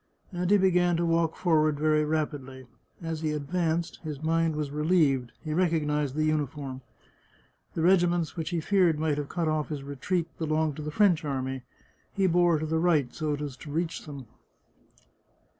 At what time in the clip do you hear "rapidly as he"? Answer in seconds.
2.03-3.33